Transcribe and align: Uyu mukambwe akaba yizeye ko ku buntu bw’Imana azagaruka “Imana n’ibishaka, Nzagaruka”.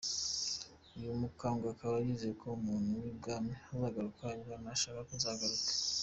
Uyu 0.97 1.19
mukambwe 1.21 1.67
akaba 1.73 1.95
yizeye 2.05 2.33
ko 2.33 2.39
ku 2.51 2.57
buntu 2.63 2.95
bw’Imana 3.17 3.53
azagaruka 3.73 4.23
“Imana 4.41 4.61
n’ibishaka, 4.65 5.11
Nzagaruka”. 5.17 5.69